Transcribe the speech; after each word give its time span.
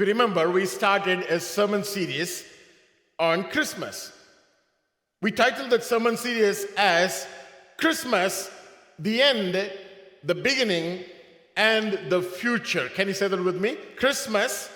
you 0.00 0.06
remember, 0.06 0.50
we 0.50 0.66
started 0.66 1.20
a 1.24 1.38
sermon 1.38 1.84
series 1.84 2.44
on 3.18 3.44
Christmas. 3.44 4.12
We 5.20 5.30
titled 5.30 5.70
that 5.70 5.84
sermon 5.84 6.16
series 6.16 6.64
as 6.76 7.26
Christmas, 7.76 8.50
the 8.98 9.20
end, 9.20 9.70
the 10.24 10.34
beginning, 10.34 11.04
and 11.56 11.98
the 12.08 12.22
future. 12.22 12.88
Can 12.88 13.08
you 13.08 13.14
say 13.14 13.28
that 13.28 13.44
with 13.44 13.60
me? 13.60 13.76
Christmas, 13.96 14.70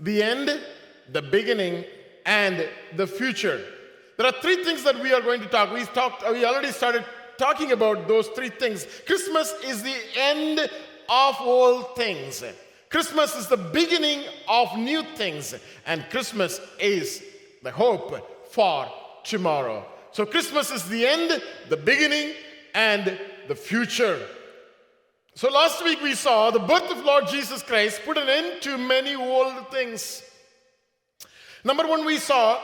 the 0.00 0.22
end, 0.22 0.60
the 1.12 1.22
beginning, 1.22 1.84
and 2.24 2.68
the 2.96 3.06
future. 3.06 3.64
There 4.16 4.26
are 4.26 4.34
three 4.42 4.64
things 4.64 4.82
that 4.82 5.00
we 5.00 5.12
are 5.12 5.20
going 5.20 5.40
to 5.42 5.46
talk. 5.46 5.72
We 5.72 5.84
talked. 5.84 6.28
We 6.28 6.44
already 6.44 6.72
started 6.72 7.04
talking 7.38 7.70
about 7.70 8.08
those 8.08 8.26
three 8.28 8.48
things. 8.48 8.86
Christmas 9.06 9.54
is 9.64 9.82
the 9.82 9.96
end 10.16 10.58
of 10.58 11.36
all 11.40 11.82
things. 11.94 12.42
Christmas 12.96 13.36
is 13.36 13.46
the 13.46 13.58
beginning 13.58 14.24
of 14.48 14.74
new 14.78 15.02
things, 15.02 15.54
and 15.84 16.08
Christmas 16.08 16.58
is 16.80 17.22
the 17.62 17.70
hope 17.70 18.50
for 18.50 18.90
tomorrow. 19.22 19.84
So, 20.12 20.24
Christmas 20.24 20.70
is 20.70 20.88
the 20.88 21.06
end, 21.06 21.42
the 21.68 21.76
beginning, 21.76 22.32
and 22.74 23.18
the 23.48 23.54
future. 23.54 24.18
So, 25.34 25.50
last 25.50 25.84
week 25.84 26.00
we 26.00 26.14
saw 26.14 26.50
the 26.50 26.58
birth 26.58 26.90
of 26.90 27.04
Lord 27.04 27.28
Jesus 27.28 27.62
Christ 27.62 28.00
put 28.02 28.16
an 28.16 28.30
end 28.30 28.62
to 28.62 28.78
many 28.78 29.14
old 29.14 29.70
things. 29.70 30.22
Number 31.64 31.86
one, 31.86 32.02
we 32.06 32.16
saw 32.16 32.58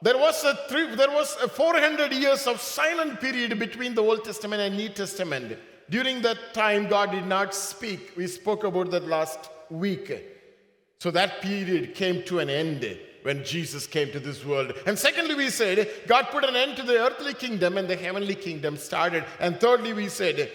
there 0.00 0.16
was 0.16 0.44
a 0.44 0.54
three, 0.68 0.94
there 0.94 1.10
was 1.10 1.36
a 1.42 1.48
400 1.48 2.12
years 2.12 2.46
of 2.46 2.60
silent 2.60 3.20
period 3.20 3.58
between 3.58 3.96
the 3.96 4.02
Old 4.02 4.22
Testament 4.22 4.62
and 4.62 4.76
New 4.76 4.90
Testament. 4.90 5.58
During 5.90 6.22
that 6.22 6.54
time, 6.54 6.86
God 6.86 7.10
did 7.10 7.26
not 7.26 7.52
speak. 7.52 8.12
We 8.16 8.28
spoke 8.28 8.62
about 8.62 8.92
that 8.92 9.08
last 9.08 9.50
week. 9.70 10.12
So 10.98 11.10
that 11.10 11.42
period 11.42 11.94
came 11.94 12.22
to 12.24 12.38
an 12.38 12.48
end 12.50 12.98
when 13.22 13.44
Jesus 13.44 13.86
came 13.86 14.10
to 14.12 14.20
this 14.20 14.44
world. 14.44 14.72
And 14.86 14.98
secondly, 14.98 15.34
we 15.34 15.50
said 15.50 15.88
God 16.06 16.28
put 16.30 16.44
an 16.44 16.56
end 16.56 16.76
to 16.76 16.82
the 16.82 16.98
earthly 16.98 17.34
kingdom 17.34 17.76
and 17.76 17.88
the 17.88 17.96
heavenly 17.96 18.34
kingdom 18.34 18.76
started. 18.76 19.24
And 19.40 19.60
thirdly, 19.60 19.92
we 19.92 20.08
said 20.08 20.50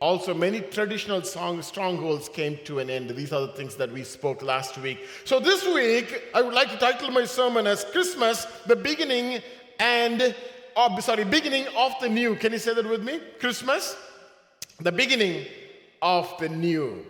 also 0.00 0.34
many 0.34 0.60
traditional 0.60 1.22
song 1.22 1.62
strongholds 1.62 2.28
came 2.28 2.58
to 2.64 2.78
an 2.80 2.90
end. 2.90 3.10
These 3.10 3.32
are 3.32 3.42
the 3.42 3.52
things 3.52 3.76
that 3.76 3.92
we 3.92 4.04
spoke 4.04 4.42
last 4.42 4.78
week. 4.78 4.98
So 5.24 5.40
this 5.40 5.64
week, 5.64 6.22
I 6.34 6.42
would 6.42 6.54
like 6.54 6.70
to 6.70 6.76
title 6.76 7.10
my 7.10 7.24
sermon 7.24 7.66
as 7.66 7.84
Christmas, 7.84 8.46
the 8.66 8.76
beginning 8.76 9.40
and 9.80 10.34
oh, 10.76 11.00
sorry, 11.00 11.24
beginning 11.24 11.66
of 11.76 11.92
the 12.00 12.08
new. 12.08 12.36
Can 12.36 12.52
you 12.52 12.58
say 12.58 12.74
that 12.74 12.88
with 12.88 13.02
me? 13.02 13.20
Christmas, 13.40 13.96
the 14.80 14.92
beginning 14.92 15.46
of 16.00 16.32
the 16.38 16.48
new. 16.48 17.04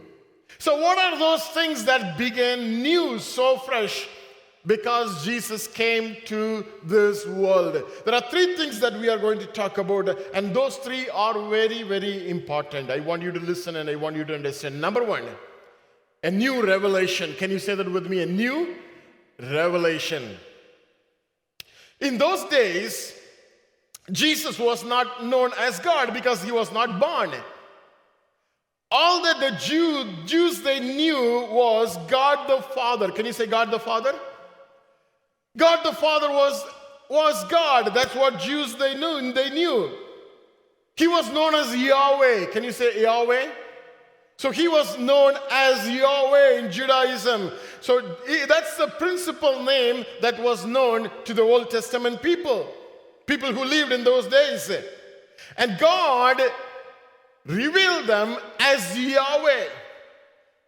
So, 0.56 0.80
what 0.80 0.98
are 0.98 1.18
those 1.18 1.44
things 1.48 1.84
that 1.84 2.16
began 2.16 2.82
new, 2.82 3.18
so 3.18 3.58
fresh? 3.58 4.08
Because 4.66 5.24
Jesus 5.24 5.66
came 5.66 6.16
to 6.26 6.66
this 6.84 7.26
world. 7.26 7.82
There 8.04 8.14
are 8.14 8.20
three 8.30 8.56
things 8.56 8.80
that 8.80 8.94
we 8.94 9.08
are 9.08 9.18
going 9.18 9.38
to 9.38 9.46
talk 9.46 9.78
about, 9.78 10.08
and 10.34 10.54
those 10.54 10.76
three 10.76 11.08
are 11.10 11.48
very, 11.48 11.82
very 11.82 12.28
important. 12.28 12.90
I 12.90 13.00
want 13.00 13.22
you 13.22 13.30
to 13.32 13.40
listen 13.40 13.76
and 13.76 13.88
I 13.88 13.94
want 13.94 14.16
you 14.16 14.24
to 14.24 14.34
understand. 14.34 14.80
Number 14.80 15.04
one, 15.04 15.24
a 16.22 16.30
new 16.30 16.66
revelation. 16.66 17.34
Can 17.34 17.50
you 17.50 17.58
say 17.58 17.74
that 17.76 17.90
with 17.90 18.08
me? 18.08 18.22
A 18.22 18.26
new 18.26 18.74
revelation. 19.38 20.36
In 22.00 22.18
those 22.18 22.44
days, 22.44 23.14
Jesus 24.10 24.58
was 24.58 24.84
not 24.84 25.24
known 25.24 25.52
as 25.58 25.78
God 25.78 26.12
because 26.12 26.42
he 26.42 26.52
was 26.52 26.72
not 26.72 26.98
born. 26.98 27.30
All 28.90 29.22
that 29.22 29.40
the 29.40 29.56
Jew, 29.58 30.06
Jews 30.24 30.62
they 30.62 30.80
knew 30.80 31.46
was 31.50 31.96
God 32.08 32.48
the 32.48 32.62
Father. 32.62 33.10
Can 33.10 33.26
you 33.26 33.32
say 33.32 33.46
God 33.46 33.70
the 33.70 33.78
Father? 33.78 34.14
God 35.56 35.84
the 35.84 35.92
Father 35.92 36.30
was, 36.30 36.64
was 37.10 37.44
God. 37.44 37.92
That's 37.94 38.14
what 38.14 38.38
Jews 38.38 38.76
they 38.76 38.94
knew. 38.94 39.32
They 39.32 39.50
knew. 39.50 39.90
He 40.96 41.06
was 41.06 41.30
known 41.32 41.54
as 41.54 41.76
Yahweh. 41.76 42.46
Can 42.46 42.64
you 42.64 42.72
say 42.72 43.02
Yahweh? 43.02 43.48
So 44.38 44.52
he 44.52 44.68
was 44.68 44.96
known 44.98 45.34
as 45.50 45.88
Yahweh 45.88 46.60
in 46.60 46.72
Judaism. 46.72 47.50
So 47.80 48.16
that's 48.46 48.76
the 48.76 48.86
principal 48.86 49.62
name 49.64 50.06
that 50.22 50.40
was 50.40 50.64
known 50.64 51.10
to 51.24 51.34
the 51.34 51.42
Old 51.42 51.70
Testament 51.70 52.22
people, 52.22 52.72
people 53.26 53.52
who 53.52 53.64
lived 53.64 53.92
in 53.92 54.04
those 54.04 54.28
days. 54.28 54.70
And 55.56 55.76
God 55.78 56.40
revealed 57.46 58.06
them 58.06 58.36
as 58.68 58.98
Yahweh. 58.98 59.68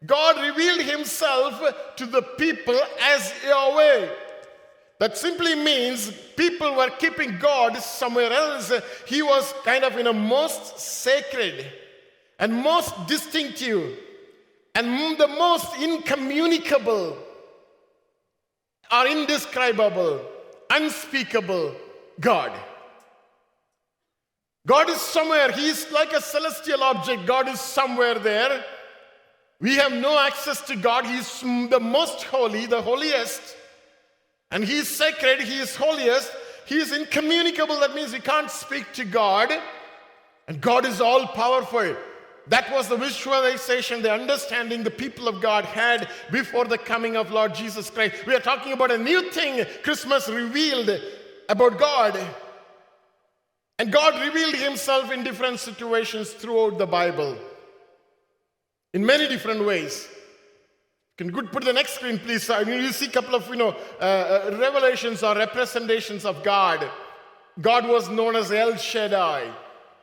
God 0.07 0.41
revealed 0.41 0.81
himself 0.81 1.63
to 1.97 2.07
the 2.07 2.23
people 2.23 2.79
as 3.01 3.33
Yahweh. 3.47 4.09
That 4.99 5.17
simply 5.17 5.55
means 5.55 6.11
people 6.37 6.75
were 6.75 6.91
keeping 6.91 7.39
God 7.39 7.77
somewhere 7.79 8.33
else. 8.33 8.73
He 9.07 9.23
was 9.23 9.53
kind 9.65 9.85
of 9.85 9.97
in 9.97 10.07
a 10.07 10.13
most 10.13 10.79
sacred 10.79 11.67
and 12.39 12.55
most 12.55 13.07
distinctive 13.07 13.99
and 14.75 15.19
the 15.19 15.29
most 15.29 15.77
incommunicable 15.81 17.17
or 18.93 19.07
indescribable, 19.07 20.21
unspeakable 20.71 21.75
God. 22.19 22.53
God 24.71 24.89
is 24.89 25.01
somewhere. 25.01 25.51
He 25.51 25.69
is 25.69 25.91
like 25.91 26.13
a 26.13 26.23
celestial 26.23 26.85
object. 26.85 27.27
God 27.27 27.49
is 27.49 27.61
somewhere 27.61 28.21
there. 28.21 28.65
We 29.61 29.75
have 29.75 29.93
no 29.93 30.17
access 30.17 30.61
to 30.69 30.77
God. 30.77 31.05
He 31.05 31.17
is 31.17 31.41
the 31.41 31.81
most 31.81 32.23
holy, 32.23 32.67
the 32.67 32.81
holiest. 32.81 33.57
And 34.53 34.63
He 34.65 34.77
is 34.77 34.87
sacred. 34.87 35.41
He 35.41 35.59
is 35.59 35.75
holiest. 35.75 36.31
He 36.67 36.77
is 36.77 36.93
incommunicable. 36.93 37.81
That 37.81 37.97
means 37.97 38.13
we 38.13 38.21
can't 38.21 38.49
speak 38.49 38.93
to 38.93 39.05
God. 39.05 39.53
And 40.47 40.61
God 40.61 40.87
is 40.87 41.01
all 41.01 41.27
powerful. 41.27 41.97
That 42.47 42.71
was 42.73 42.87
the 42.87 42.97
visualization, 42.97 44.03
the 44.03 44.13
understanding 44.13 44.85
the 44.85 44.91
people 45.05 45.27
of 45.27 45.41
God 45.41 45.65
had 45.65 46.09
before 46.31 46.67
the 46.67 46.79
coming 46.79 47.17
of 47.17 47.33
Lord 47.33 47.57
Jesus 47.57 47.91
Christ. 47.91 48.25
We 48.25 48.37
are 48.37 48.41
talking 48.41 48.73
about 48.73 48.93
a 48.93 48.99
new 48.99 49.33
thing 49.33 49.67
Christmas 49.83 50.29
revealed 50.29 50.91
about 51.49 51.77
God. 51.77 52.25
And 53.81 53.91
God 53.91 54.21
revealed 54.21 54.57
himself 54.57 55.11
in 55.11 55.25
different 55.25 55.59
situations 55.59 56.35
throughout 56.35 56.77
the 56.77 56.85
Bible 56.85 57.35
in 58.93 59.07
many 59.07 59.27
different 59.27 59.65
ways. 59.65 60.07
Can 61.17 61.31
good 61.31 61.51
put 61.51 61.65
the 61.65 61.73
next 61.73 61.95
screen, 61.95 62.19
please? 62.19 62.51
I 62.51 62.63
mean, 62.65 62.83
you 62.83 62.93
see 62.93 63.07
a 63.07 63.11
couple 63.11 63.35
of 63.35 63.49
you 63.49 63.57
know 63.57 63.75
uh, 63.99 64.05
uh, 64.05 64.59
revelations 64.61 65.23
or 65.23 65.35
representations 65.35 66.27
of 66.27 66.43
God. 66.43 66.91
God 67.59 67.89
was 67.89 68.11
known 68.11 68.37
as 68.37 68.53
El 68.53 68.77
Shaddai. 68.77 69.51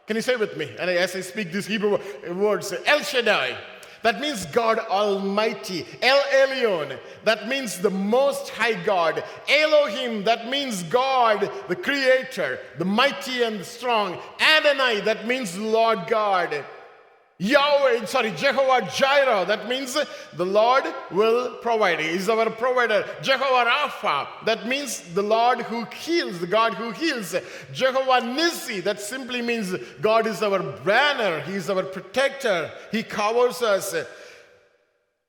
Can 0.07 0.15
you 0.15 0.23
say 0.23 0.37
with 0.37 0.57
me? 0.57 0.75
And 0.79 0.89
as 0.89 1.15
I 1.15 1.21
speak 1.21 1.51
these 1.51 1.67
Hebrew 1.67 1.99
words, 2.33 2.73
El 2.83 3.01
Shaddai. 3.01 3.55
That 4.03 4.19
means 4.19 4.45
God 4.47 4.79
Almighty. 4.79 5.85
El 6.01 6.19
Elyon, 6.19 6.99
that 7.23 7.47
means 7.47 7.79
the 7.79 7.89
Most 7.89 8.49
High 8.49 8.81
God. 8.83 9.23
Elohim, 9.49 10.23
that 10.23 10.49
means 10.49 10.83
God, 10.83 11.51
the 11.67 11.75
Creator, 11.75 12.59
the 12.77 12.85
mighty 12.85 13.43
and 13.43 13.59
the 13.59 13.65
strong. 13.65 14.17
Adonai, 14.39 15.01
that 15.01 15.25
means 15.27 15.57
Lord 15.57 16.07
God. 16.07 16.65
Yahweh, 17.39 18.05
sorry, 18.05 18.31
Jehovah 18.31 18.89
Jireh, 18.91 19.45
that 19.45 19.69
means 19.69 19.95
the 20.33 20.45
Lord 20.45 20.83
will 21.11 21.57
provide. 21.57 21.99
He 21.99 22.07
is 22.07 22.29
our 22.29 22.49
provider. 22.49 23.05
Jehovah 23.21 23.69
Rapha, 23.69 24.27
that 24.45 24.65
means 24.67 25.01
the 25.13 25.21
Lord 25.21 25.61
who 25.61 25.85
heals, 25.85 26.39
the 26.39 26.47
God 26.47 26.73
who 26.73 26.89
heals. 26.91 27.35
Jehovah 27.71 28.25
Nissi, 28.25 28.83
that 28.83 28.99
simply 28.99 29.43
means 29.43 29.75
God 30.01 30.25
is 30.25 30.41
our 30.41 30.59
banner, 30.59 31.41
He 31.41 31.53
is 31.53 31.69
our 31.69 31.83
protector, 31.83 32.71
He 32.91 33.03
covers 33.03 33.61
us. 33.61 33.95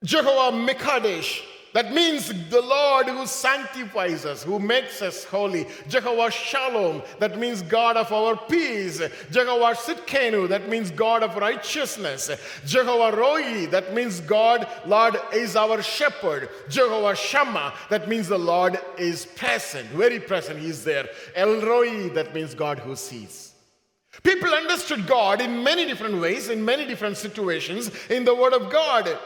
Jehovah 0.03 0.57
Mekadesh, 0.57 1.43
that 1.73 1.93
means 1.93 2.27
the 2.49 2.61
Lord 2.61 3.07
who 3.07 3.25
sanctifies 3.27 4.25
us, 4.25 4.43
who 4.43 4.59
makes 4.59 5.01
us 5.01 5.23
holy. 5.23 5.67
Jehovah 5.87 6.31
Shalom, 6.31 7.03
that 7.19 7.37
means 7.37 7.61
God 7.61 7.95
of 7.95 8.11
our 8.11 8.35
peace. 8.35 9.01
Jehovah 9.31 9.75
Tsidkenu, 9.75 10.49
that 10.49 10.67
means 10.67 10.89
God 10.91 11.21
of 11.21 11.35
righteousness. 11.35 12.31
Jehovah 12.65 13.15
Roi, 13.15 13.67
that 13.67 13.93
means 13.93 14.19
God, 14.21 14.67
Lord 14.85 15.17
is 15.33 15.55
our 15.55 15.81
shepherd. 15.81 16.49
Jehovah 16.69 17.15
Shammah, 17.15 17.73
that 17.89 18.07
means 18.07 18.27
the 18.27 18.37
Lord 18.37 18.79
is 18.97 19.25
present, 19.25 19.87
very 19.89 20.19
present, 20.19 20.59
He 20.59 20.69
is 20.69 20.83
there. 20.83 21.07
El 21.35 21.61
Roi, 21.61 22.09
that 22.09 22.33
means 22.33 22.55
God 22.55 22.79
who 22.79 22.95
sees. 22.95 23.53
People 24.23 24.49
understood 24.49 25.07
God 25.07 25.39
in 25.39 25.63
many 25.63 25.85
different 25.85 26.19
ways, 26.19 26.49
in 26.49 26.65
many 26.65 26.85
different 26.85 27.15
situations 27.15 27.91
in 28.09 28.25
the 28.25 28.35
Word 28.35 28.53
of 28.53 28.71
God. 28.71 29.17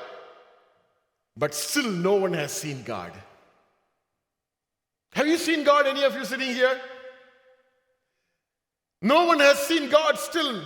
But 1.35 1.53
still, 1.55 1.89
no 1.89 2.15
one 2.15 2.33
has 2.33 2.51
seen 2.51 2.83
God. 2.83 3.11
Have 5.13 5.27
you 5.27 5.37
seen 5.37 5.63
God, 5.63 5.87
any 5.87 6.03
of 6.03 6.15
you 6.15 6.25
sitting 6.25 6.53
here? 6.53 6.79
No 9.01 9.25
one 9.25 9.39
has 9.39 9.59
seen 9.59 9.89
God 9.89 10.17
still. 10.17 10.63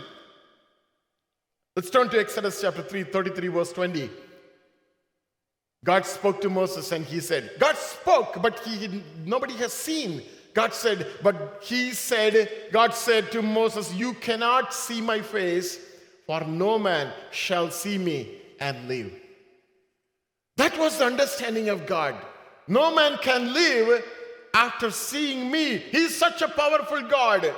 Let's 1.76 1.90
turn 1.90 2.10
to 2.10 2.20
Exodus 2.20 2.62
chapter 2.62 2.82
3, 2.82 3.04
33, 3.04 3.48
verse 3.48 3.74
20. 3.74 4.10
God 5.84 6.06
spoke 6.06 6.42
to 6.42 6.50
Moses 6.50 6.92
and 6.92 7.06
he 7.06 7.20
said, 7.20 7.52
God 7.60 7.78
spoke, 7.78 8.42
but 8.42 8.60
he, 8.60 9.04
nobody 9.26 9.54
has 9.56 9.74
seen. 9.74 10.22
God 10.54 10.74
said, 10.74 11.08
but 11.22 11.62
he 11.64 11.92
said, 11.92 12.50
God 12.72 12.94
said 12.94 13.32
to 13.32 13.42
Moses, 13.42 13.94
You 13.94 14.14
cannot 14.14 14.74
see 14.74 15.02
my 15.02 15.22
face, 15.22 15.80
for 16.26 16.42
no 16.42 16.80
man 16.80 17.14
shall 17.32 17.70
see 17.70 17.98
me 17.98 18.42
and 18.60 18.88
live. 18.88 19.12
That 20.58 20.78
was 20.78 20.98
the 20.98 21.06
understanding 21.06 21.70
of 21.70 21.86
God. 21.86 22.16
No 22.68 22.94
man 22.94 23.18
can 23.22 23.54
live 23.54 24.04
after 24.54 24.92
seeing 24.92 25.50
me. 25.50 25.78
He's 25.78 26.16
such 26.16 26.42
a 26.42 26.48
powerful 26.48 27.04
God. 27.04 27.54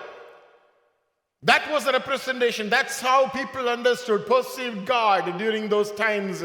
That 1.44 1.72
was 1.72 1.86
the 1.86 1.94
representation. 1.94 2.70
That's 2.70 3.00
how 3.00 3.30
people 3.30 3.70
understood, 3.70 4.28
perceived 4.28 4.86
God 4.86 5.38
during 5.38 5.70
those 5.70 5.92
times. 5.92 6.44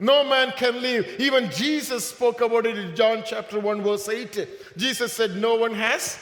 No 0.00 0.24
man 0.24 0.52
can 0.56 0.80
live. 0.80 1.06
Even 1.18 1.50
Jesus 1.50 2.08
spoke 2.08 2.40
about 2.40 2.64
it 2.64 2.78
in 2.78 2.96
John 2.96 3.22
chapter 3.24 3.60
1, 3.60 3.82
verse 3.82 4.08
8. 4.08 4.48
Jesus 4.78 5.12
said, 5.12 5.36
No 5.36 5.56
one 5.56 5.74
has. 5.74 6.18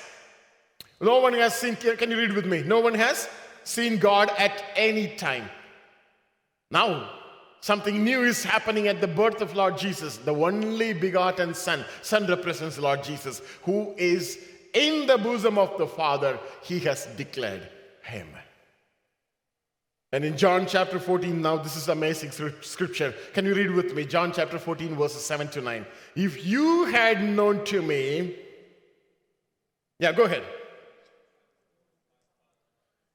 No 1.01 1.21
one 1.21 1.35
has 1.35 1.55
seen. 1.55 1.77
Can 1.77 2.11
you 2.11 2.19
read 2.19 2.33
with 2.33 2.47
me? 2.47 2.63
No 2.65 2.81
one 2.81 2.95
has 2.95 3.29
seen 3.63 3.99
God 3.99 4.33
at 4.37 4.65
any 4.75 5.15
time. 5.15 5.49
Now, 6.73 7.18
something 7.69 8.03
new 8.03 8.23
is 8.23 8.43
happening 8.43 8.89
at 8.89 9.03
the 9.03 9.07
birth 9.07 9.43
of 9.43 9.55
Lord 9.55 9.77
Jesus, 9.77 10.17
the 10.17 10.35
only 10.35 10.95
begotten 10.95 11.53
Son. 11.53 11.85
Son 12.01 12.27
represents 12.27 12.79
Lord 12.79 13.03
Jesus, 13.03 13.43
who 13.65 13.95
is 13.99 14.39
in 14.73 15.07
the 15.07 15.19
bosom 15.19 15.59
of 15.59 15.77
the 15.77 15.87
Father. 15.87 16.41
He 16.63 16.79
has 16.89 17.05
declared 17.19 17.69
him. 18.01 18.27
And 20.13 20.25
in 20.25 20.39
John 20.39 20.65
chapter 20.67 20.99
14, 20.99 21.43
now 21.43 21.59
this 21.59 21.77
is 21.77 21.89
amazing 21.89 22.31
scripture. 22.63 23.13
Can 23.35 23.45
you 23.45 23.55
read 23.55 23.73
with 23.73 23.95
me? 23.95 24.07
John 24.07 24.33
chapter 24.33 24.59
14, 24.59 24.97
verses 24.97 25.23
7 25.27 25.49
to 25.49 25.61
9. 25.61 25.85
If 26.17 26.47
you 26.47 26.87
had 26.87 27.23
known 27.23 27.67
to 27.67 27.83
me, 27.83 28.35
yeah, 29.99 30.13
go 30.13 30.25
ahead. 30.25 30.45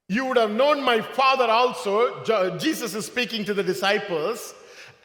You 0.10 0.26
would 0.26 0.38
have 0.38 0.52
known 0.52 0.84
my 0.84 1.02
Father 1.02 1.46
also. 1.46 2.24
Jesus 2.58 2.94
is 2.94 3.06
speaking 3.06 3.46
to 3.46 3.54
the 3.54 3.64
disciples. 3.64 4.54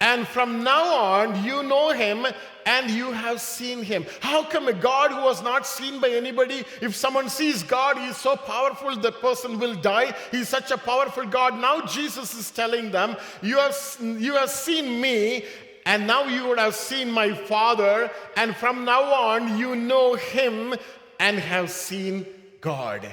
And 0.01 0.29
from 0.29 0.63
now 0.63 0.95
on, 0.95 1.45
you 1.45 1.63
know 1.65 1.91
him 1.91 2.27
and 2.67 2.91
you 2.91 3.11
have 3.11 3.41
seen 3.41 3.83
him. 3.83 4.07
How 4.21 4.45
come 4.45 4.69
a 4.69 4.73
God 4.73 5.11
who 5.11 5.23
was 5.23 5.43
not 5.43 5.67
seen 5.67 6.01
by 6.01 6.11
anybody, 6.11 6.65
if 6.81 6.95
someone 6.95 7.29
sees 7.29 7.63
God, 7.63 7.99
he 7.99 8.07
is 8.07 8.17
so 8.17 8.37
powerful, 8.37 8.95
that 8.97 9.21
person 9.21 9.59
will 9.59 9.75
die. 9.75 10.15
He's 10.31 10.49
such 10.49 10.71
a 10.71 10.79
powerful 10.79 11.27
God. 11.27 11.59
Now 11.59 11.81
Jesus 11.85 12.35
is 12.35 12.51
telling 12.51 12.93
them, 12.93 13.17
You 13.43 13.59
have, 13.59 13.77
you 14.01 14.35
have 14.35 14.51
seen 14.51 15.01
me, 15.01 15.45
and 15.85 16.07
now 16.07 16.27
you 16.27 16.47
would 16.47 16.59
have 16.59 16.77
seen 16.77 17.11
my 17.11 17.33
Father, 17.33 18.11
and 18.37 18.55
from 18.55 18.85
now 18.85 19.03
on, 19.03 19.59
you 19.59 19.75
know 19.75 20.15
him 20.15 20.75
and 21.19 21.39
have 21.39 21.71
seen 21.71 22.27
God. 22.61 23.11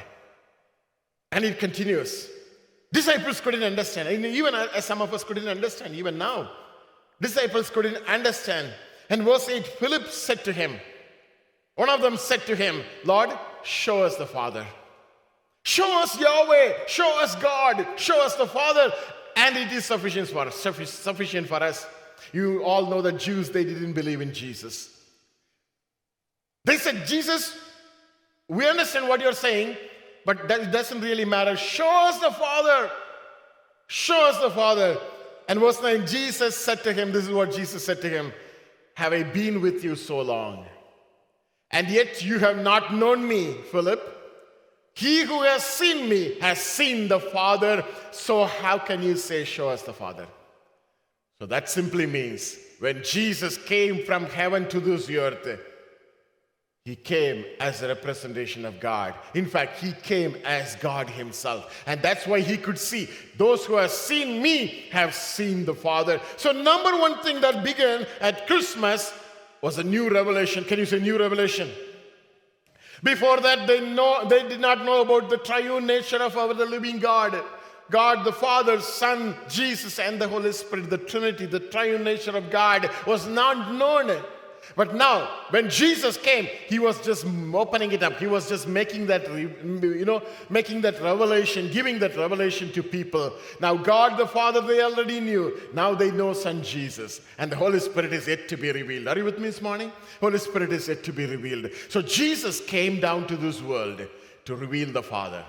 And 1.35 1.45
it 1.45 1.59
continues. 1.59 2.27
Disciples 2.91 3.41
couldn't 3.41 3.61
understand. 3.61 4.09
Even 4.09 4.55
as 4.55 4.85
some 4.85 5.01
of 5.01 5.13
us 5.13 5.23
couldn't 5.23 5.47
understand, 5.47 5.93
even 5.93 6.17
now. 6.17 6.49
Disciples 7.21 7.69
couldn't 7.69 7.97
understand. 8.07 8.73
And 9.09 9.21
verse 9.21 9.47
8 9.47 9.67
Philip 9.67 10.07
said 10.07 10.43
to 10.45 10.51
him, 10.53 10.79
one 11.75 11.89
of 11.89 12.01
them 12.01 12.17
said 12.17 12.45
to 12.45 12.55
him, 12.55 12.81
Lord, 13.03 13.31
show 13.63 14.03
us 14.03 14.15
the 14.15 14.25
Father. 14.25 14.65
Show 15.63 16.01
us 16.01 16.19
Yahweh. 16.19 16.85
Show 16.87 17.21
us 17.21 17.35
God. 17.35 17.85
Show 17.97 18.25
us 18.25 18.35
the 18.35 18.47
Father. 18.47 18.91
And 19.35 19.57
it 19.57 19.71
is 19.73 19.85
sufficient 19.85 20.29
for 20.29 20.47
us. 20.47 20.55
Sufficient 20.55 21.47
for 21.47 21.61
us. 21.61 21.85
You 22.31 22.63
all 22.63 22.85
know 22.85 23.01
the 23.01 23.11
Jews, 23.11 23.49
they 23.49 23.65
didn't 23.65 23.93
believe 23.93 24.21
in 24.21 24.33
Jesus. 24.33 24.89
They 26.63 26.77
said, 26.77 27.05
Jesus, 27.05 27.57
we 28.47 28.67
understand 28.67 29.09
what 29.09 29.21
you're 29.21 29.33
saying, 29.33 29.75
but 30.25 30.47
that 30.47 30.71
doesn't 30.71 31.01
really 31.01 31.25
matter. 31.25 31.55
Show 31.55 31.87
us 32.07 32.19
the 32.19 32.31
Father. 32.31 32.91
Show 33.87 34.27
us 34.27 34.41
the 34.41 34.49
Father. 34.49 34.97
And 35.47 35.59
verse 35.59 35.81
9, 35.81 36.07
Jesus 36.07 36.57
said 36.57 36.83
to 36.83 36.93
him, 36.93 37.11
This 37.11 37.25
is 37.25 37.31
what 37.31 37.53
Jesus 37.53 37.85
said 37.85 38.01
to 38.01 38.09
him 38.09 38.33
Have 38.95 39.13
I 39.13 39.23
been 39.23 39.61
with 39.61 39.83
you 39.83 39.95
so 39.95 40.21
long? 40.21 40.65
And 41.71 41.89
yet 41.89 42.23
you 42.23 42.39
have 42.39 42.57
not 42.57 42.93
known 42.93 43.27
me, 43.27 43.53
Philip. 43.71 44.11
He 44.93 45.21
who 45.23 45.41
has 45.41 45.63
seen 45.63 46.09
me 46.09 46.39
has 46.39 46.59
seen 46.59 47.07
the 47.07 47.19
Father. 47.19 47.83
So 48.11 48.45
how 48.45 48.79
can 48.79 49.03
you 49.03 49.17
say, 49.17 49.43
Show 49.43 49.69
us 49.69 49.83
the 49.83 49.93
Father? 49.93 50.25
So 51.39 51.45
that 51.45 51.69
simply 51.69 52.05
means 52.05 52.57
when 52.79 53.03
Jesus 53.03 53.57
came 53.57 54.03
from 54.05 54.25
heaven 54.25 54.67
to 54.69 54.79
this 54.79 55.09
earth, 55.09 55.59
he 56.85 56.95
came 56.95 57.43
as 57.59 57.81
a 57.81 57.87
representation 57.87 58.63
of 58.63 58.79
God. 58.79 59.15
In 59.33 59.47
fact, 59.47 59.79
he 59.79 59.91
came 59.91 60.35
as 60.45 60.75
God 60.75 61.09
himself. 61.09 61.83
And 61.87 61.99
that's 61.99 62.27
why 62.27 62.41
he 62.41 62.57
could 62.57 62.77
see 62.77 63.09
those 63.37 63.65
who 63.65 63.73
have 63.73 63.89
seen 63.89 64.39
me 64.39 64.85
have 64.91 65.15
seen 65.15 65.65
the 65.65 65.73
Father. 65.73 66.21
So, 66.37 66.51
number 66.51 66.95
one 66.95 67.23
thing 67.23 67.41
that 67.41 67.63
began 67.63 68.05
at 68.21 68.45
Christmas 68.45 69.11
was 69.61 69.79
a 69.79 69.83
new 69.83 70.11
revelation. 70.11 70.63
Can 70.63 70.77
you 70.77 70.85
say 70.85 70.99
new 70.99 71.17
revelation? 71.17 71.71
Before 73.01 73.41
that, 73.41 73.65
they, 73.65 73.79
know, 73.79 74.27
they 74.29 74.47
did 74.47 74.59
not 74.59 74.85
know 74.85 75.01
about 75.01 75.31
the 75.31 75.37
triune 75.37 75.87
nature 75.87 76.21
of 76.21 76.37
our 76.37 76.53
the 76.53 76.67
living 76.67 76.99
God. 76.99 77.43
God 77.89 78.23
the 78.23 78.31
Father, 78.31 78.79
Son, 78.79 79.35
Jesus, 79.49 79.97
and 79.97 80.21
the 80.21 80.27
Holy 80.27 80.51
Spirit, 80.51 80.91
the 80.91 80.99
Trinity, 80.99 81.47
the 81.47 81.59
triune 81.59 82.03
nature 82.03 82.37
of 82.37 82.51
God 82.51 82.91
was 83.07 83.25
not 83.25 83.73
known. 83.73 84.21
But 84.75 84.95
now, 84.95 85.29
when 85.51 85.69
Jesus 85.69 86.17
came, 86.17 86.45
he 86.67 86.79
was 86.79 86.99
just 87.01 87.25
opening 87.53 87.91
it 87.91 88.03
up. 88.03 88.17
He 88.17 88.27
was 88.27 88.49
just 88.49 88.67
making 88.67 89.07
that, 89.07 89.29
you 89.31 90.05
know, 90.05 90.21
making 90.49 90.81
that 90.81 91.01
revelation, 91.01 91.69
giving 91.71 91.99
that 91.99 92.17
revelation 92.17 92.71
to 92.73 92.83
people. 92.83 93.33
Now, 93.61 93.75
God 93.75 94.17
the 94.17 94.27
Father, 94.27 94.61
they 94.61 94.81
already 94.81 95.19
knew. 95.19 95.59
Now 95.73 95.93
they 95.93 96.11
know 96.11 96.33
Son 96.33 96.63
Jesus. 96.63 97.21
And 97.37 97.51
the 97.51 97.55
Holy 97.55 97.79
Spirit 97.79 98.11
is 98.11 98.27
yet 98.27 98.47
to 98.49 98.57
be 98.57 98.71
revealed. 98.71 99.07
Are 99.07 99.17
you 99.17 99.23
with 99.23 99.37
me 99.37 99.45
this 99.45 99.61
morning? 99.61 99.91
Holy 100.19 100.39
Spirit 100.39 100.73
is 100.73 100.87
yet 100.87 101.03
to 101.03 101.13
be 101.13 101.25
revealed. 101.25 101.69
So 101.89 102.01
Jesus 102.01 102.59
came 102.59 102.99
down 102.99 103.27
to 103.27 103.37
this 103.37 103.61
world 103.61 104.07
to 104.45 104.55
reveal 104.55 104.91
the 104.91 105.03
Father. 105.03 105.45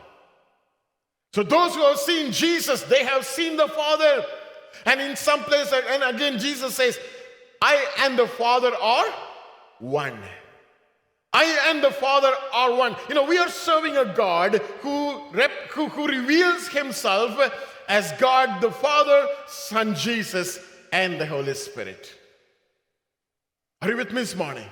So 1.32 1.42
those 1.42 1.74
who 1.74 1.82
have 1.82 1.98
seen 1.98 2.32
Jesus, 2.32 2.82
they 2.84 3.04
have 3.04 3.26
seen 3.26 3.56
the 3.56 3.68
Father. 3.68 4.24
And 4.84 5.00
in 5.00 5.16
some 5.16 5.40
place, 5.40 5.72
and 5.72 6.02
again, 6.02 6.38
Jesus 6.38 6.74
says, 6.74 6.98
I 7.60 7.86
and 8.00 8.18
the 8.18 8.26
Father 8.26 8.72
are 8.80 9.06
one. 9.78 10.18
I 11.32 11.68
and 11.68 11.82
the 11.82 11.90
Father 11.90 12.32
are 12.54 12.74
one. 12.74 12.96
You 13.08 13.14
know, 13.14 13.24
we 13.24 13.38
are 13.38 13.48
serving 13.48 13.96
a 13.96 14.06
God 14.06 14.54
who, 14.80 15.20
rep, 15.32 15.50
who, 15.70 15.88
who 15.88 16.06
reveals 16.06 16.68
himself 16.68 17.38
as 17.88 18.12
God 18.12 18.60
the 18.60 18.70
Father, 18.70 19.28
Son 19.46 19.94
Jesus, 19.94 20.58
and 20.92 21.20
the 21.20 21.26
Holy 21.26 21.54
Spirit. 21.54 22.14
Are 23.82 23.90
you 23.90 23.96
with 23.96 24.12
me 24.12 24.22
this 24.22 24.34
morning? 24.34 24.66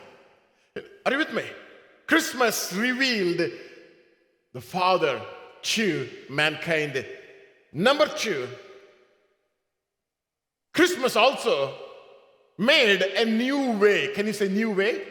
Are 1.04 1.12
you 1.12 1.18
with 1.18 1.34
me? 1.34 1.44
Christmas 2.06 2.72
revealed 2.72 3.50
the 4.52 4.60
Father 4.60 5.20
to 5.62 6.08
mankind. 6.30 7.04
Number 7.72 8.06
two, 8.06 8.48
Christmas 10.72 11.14
also 11.16 11.74
made 12.58 13.02
a 13.02 13.24
new 13.24 13.72
way. 13.72 14.08
Can 14.14 14.26
you 14.26 14.32
say 14.32 14.48
new 14.48 14.70
way? 14.70 15.02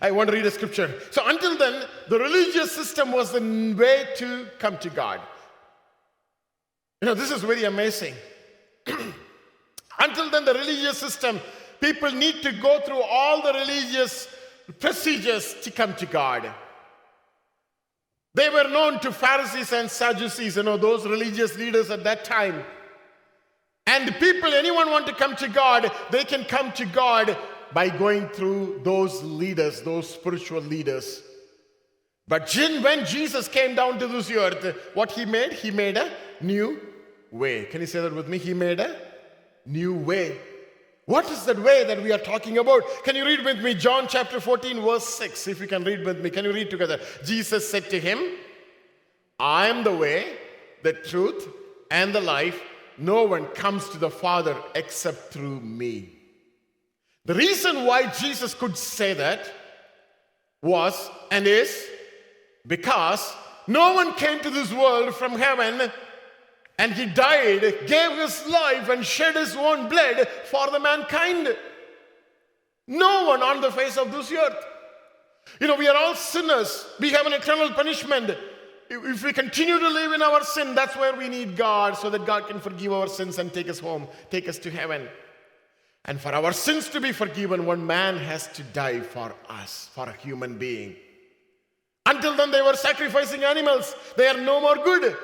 I 0.00 0.10
want 0.10 0.30
to 0.30 0.36
read 0.36 0.46
a 0.46 0.50
scripture. 0.50 1.00
So 1.10 1.22
until 1.26 1.58
then, 1.58 1.84
the 2.08 2.18
religious 2.18 2.72
system 2.72 3.12
was 3.12 3.32
the 3.32 3.74
way 3.76 4.08
to 4.16 4.46
come 4.58 4.78
to 4.78 4.90
God. 4.90 5.20
You 7.02 7.06
know, 7.06 7.14
this 7.14 7.30
is 7.30 7.42
very 7.42 7.64
amazing. 7.64 8.14
until 9.98 10.30
then, 10.30 10.44
the 10.44 10.54
religious 10.54 10.98
system, 10.98 11.40
people 11.80 12.10
need 12.12 12.42
to 12.42 12.52
go 12.52 12.80
through 12.80 13.02
all 13.02 13.42
the 13.42 13.52
religious 13.52 14.28
procedures 14.78 15.54
to 15.62 15.70
come 15.70 15.94
to 15.94 16.06
God. 16.06 16.50
They 18.34 18.48
were 18.48 18.68
known 18.68 19.00
to 19.00 19.12
Pharisees 19.12 19.72
and 19.72 19.90
Sadducees, 19.90 20.56
you 20.56 20.62
know, 20.62 20.76
those 20.76 21.06
religious 21.06 21.56
leaders 21.56 21.90
at 21.90 22.04
that 22.04 22.24
time. 22.24 22.64
And 23.86 24.14
people, 24.16 24.52
anyone 24.52 24.90
want 24.90 25.06
to 25.06 25.14
come 25.14 25.34
to 25.36 25.48
God, 25.48 25.90
they 26.10 26.24
can 26.24 26.44
come 26.44 26.72
to 26.72 26.86
God 26.86 27.36
by 27.72 27.88
going 27.88 28.28
through 28.28 28.80
those 28.84 29.22
leaders, 29.22 29.82
those 29.82 30.08
spiritual 30.08 30.60
leaders. 30.60 31.22
But 32.28 32.54
when 32.54 33.04
Jesus 33.04 33.48
came 33.48 33.74
down 33.74 33.98
to 33.98 34.06
this 34.06 34.30
earth, 34.30 34.76
what 34.94 35.10
he 35.10 35.24
made? 35.24 35.52
He 35.52 35.70
made 35.70 35.96
a 35.96 36.12
new 36.40 36.80
way. 37.32 37.64
Can 37.64 37.80
you 37.80 37.86
say 37.86 38.00
that 38.00 38.14
with 38.14 38.28
me? 38.28 38.38
He 38.38 38.54
made 38.54 38.78
a 38.78 38.96
new 39.66 39.94
way. 39.94 40.38
What 41.06 41.28
is 41.28 41.44
that 41.46 41.58
way 41.58 41.82
that 41.84 42.00
we 42.00 42.12
are 42.12 42.18
talking 42.18 42.58
about? 42.58 42.82
Can 43.02 43.16
you 43.16 43.24
read 43.24 43.44
with 43.44 43.60
me 43.60 43.74
John 43.74 44.06
chapter 44.08 44.40
14, 44.40 44.80
verse 44.80 45.08
6? 45.08 45.48
If 45.48 45.60
you 45.60 45.66
can 45.66 45.82
read 45.82 46.04
with 46.04 46.20
me, 46.20 46.30
can 46.30 46.44
you 46.44 46.52
read 46.52 46.70
together? 46.70 47.00
Jesus 47.24 47.68
said 47.68 47.90
to 47.90 47.98
him, 47.98 48.20
I 49.40 49.66
am 49.66 49.82
the 49.82 49.96
way, 49.96 50.36
the 50.84 50.92
truth, 50.92 51.48
and 51.90 52.14
the 52.14 52.20
life. 52.20 52.62
No 53.00 53.24
one 53.24 53.46
comes 53.46 53.88
to 53.90 53.98
the 53.98 54.10
Father 54.10 54.54
except 54.74 55.32
through 55.32 55.60
me. 55.60 56.10
The 57.24 57.34
reason 57.34 57.86
why 57.86 58.10
Jesus 58.10 58.54
could 58.54 58.76
say 58.76 59.14
that 59.14 59.50
was 60.62 61.10
and 61.30 61.46
is 61.46 61.86
because 62.66 63.34
no 63.66 63.94
one 63.94 64.14
came 64.14 64.40
to 64.40 64.50
this 64.50 64.72
world 64.72 65.14
from 65.14 65.32
heaven 65.32 65.90
and 66.78 66.92
he 66.92 67.06
died, 67.06 67.60
gave 67.86 68.18
his 68.18 68.46
life, 68.46 68.88
and 68.88 69.04
shed 69.04 69.36
his 69.36 69.54
own 69.54 69.88
blood 69.88 70.26
for 70.50 70.70
the 70.70 70.80
mankind. 70.80 71.54
No 72.86 73.26
one 73.26 73.42
on 73.42 73.60
the 73.60 73.70
face 73.70 73.98
of 73.98 74.10
this 74.12 74.32
earth. 74.32 74.64
You 75.60 75.66
know, 75.66 75.76
we 75.76 75.88
are 75.88 75.96
all 75.96 76.14
sinners. 76.14 76.86
We 76.98 77.10
have 77.10 77.26
an 77.26 77.34
eternal 77.34 77.70
punishment. 77.70 78.36
If 78.92 79.22
we 79.22 79.32
continue 79.32 79.78
to 79.78 79.88
live 79.88 80.12
in 80.12 80.20
our 80.20 80.42
sin, 80.42 80.74
that's 80.74 80.96
where 80.96 81.14
we 81.14 81.28
need 81.28 81.56
God 81.56 81.96
so 81.96 82.10
that 82.10 82.26
God 82.26 82.48
can 82.48 82.58
forgive 82.58 82.92
our 82.92 83.06
sins 83.06 83.38
and 83.38 83.52
take 83.52 83.68
us 83.68 83.78
home, 83.78 84.08
take 84.30 84.48
us 84.48 84.58
to 84.58 84.70
heaven. 84.70 85.08
And 86.06 86.20
for 86.20 86.34
our 86.34 86.52
sins 86.52 86.88
to 86.88 87.00
be 87.00 87.12
forgiven, 87.12 87.66
one 87.66 87.86
man 87.86 88.16
has 88.16 88.48
to 88.48 88.64
die 88.64 88.98
for 89.00 89.32
us, 89.48 89.90
for 89.94 90.08
a 90.08 90.12
human 90.12 90.58
being. 90.58 90.96
Until 92.04 92.34
then, 92.36 92.50
they 92.50 92.62
were 92.62 92.74
sacrificing 92.74 93.44
animals. 93.44 93.94
They 94.16 94.26
are 94.26 94.40
no 94.40 94.60
more 94.60 94.74
good. 94.76 95.16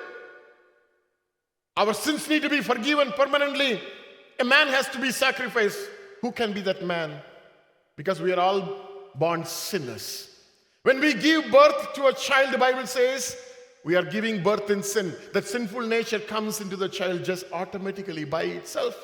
Our 1.76 1.92
sins 1.92 2.28
need 2.28 2.42
to 2.42 2.48
be 2.48 2.60
forgiven 2.60 3.10
permanently. 3.16 3.80
A 4.38 4.44
man 4.44 4.68
has 4.68 4.88
to 4.90 5.00
be 5.00 5.10
sacrificed. 5.10 5.88
Who 6.20 6.30
can 6.30 6.52
be 6.52 6.60
that 6.60 6.84
man? 6.84 7.20
Because 7.96 8.20
we 8.20 8.32
are 8.32 8.38
all 8.38 9.10
born 9.16 9.44
sinners. 9.44 10.30
When 10.84 11.00
we 11.00 11.14
give 11.14 11.50
birth 11.50 11.94
to 11.94 12.06
a 12.06 12.12
child, 12.12 12.52
the 12.52 12.58
Bible 12.58 12.86
says, 12.86 13.36
we 13.86 13.94
are 13.94 14.02
giving 14.02 14.42
birth 14.42 14.68
in 14.68 14.82
sin. 14.82 15.14
That 15.32 15.46
sinful 15.46 15.82
nature 15.82 16.18
comes 16.18 16.60
into 16.60 16.76
the 16.76 16.88
child 16.88 17.24
just 17.24 17.44
automatically 17.52 18.24
by 18.24 18.42
itself 18.42 18.96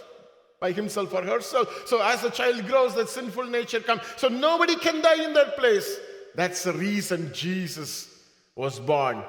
by 0.63 0.71
himself 0.71 1.13
or 1.13 1.23
herself. 1.23 1.83
So 1.87 2.01
as 2.01 2.23
the 2.23 2.31
child 2.31 2.65
grows, 2.69 2.95
that 2.95 3.09
sinful 3.09 3.47
nature 3.47 3.81
comes. 3.81 4.03
So 4.17 4.29
nobody 4.29 4.77
can 4.77 5.03
die 5.03 5.25
in 5.25 5.35
that 5.35 5.57
place. 5.57 5.99
That's 6.37 6.63
the 6.63 6.73
reason 6.73 7.33
Jesus 7.35 8.09
was 8.55 8.79
born 8.79 9.25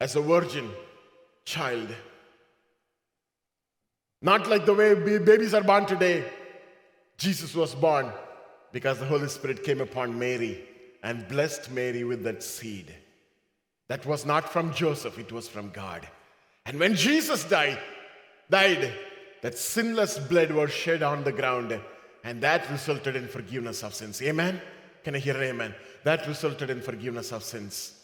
as 0.00 0.16
a 0.16 0.20
virgin 0.20 0.72
child. 1.44 1.88
Not 4.20 4.48
like 4.48 4.66
the 4.66 4.74
way 4.74 4.94
babies 4.94 5.54
are 5.54 5.62
born 5.62 5.86
today. 5.86 6.24
Jesus 7.16 7.54
was 7.54 7.76
born 7.76 8.12
because 8.72 8.98
the 8.98 9.06
Holy 9.06 9.28
Spirit 9.28 9.62
came 9.62 9.80
upon 9.80 10.18
Mary 10.18 10.64
and 11.04 11.28
blessed 11.28 11.70
Mary 11.70 12.02
with 12.02 12.24
that 12.24 12.42
seed. 12.42 12.92
That 13.88 14.04
was 14.06 14.26
not 14.26 14.52
from 14.52 14.72
Joseph, 14.74 15.18
it 15.18 15.32
was 15.32 15.48
from 15.48 15.70
God. 15.70 16.06
And 16.66 16.78
when 16.78 16.94
Jesus 16.94 17.44
died, 17.44 17.78
died, 18.50 18.92
that 19.42 19.56
sinless 19.56 20.18
blood 20.18 20.50
was 20.50 20.70
shed 20.70 21.02
on 21.02 21.24
the 21.24 21.32
ground, 21.32 21.80
and 22.24 22.42
that 22.42 22.70
resulted 22.70 23.16
in 23.16 23.28
forgiveness 23.28 23.82
of 23.82 23.94
sins. 23.94 24.20
Amen? 24.20 24.60
Can 25.04 25.14
I 25.14 25.18
hear 25.18 25.36
amen? 25.36 25.74
That 26.04 26.26
resulted 26.26 26.68
in 26.68 26.82
forgiveness 26.82 27.32
of 27.32 27.42
sins. 27.42 27.94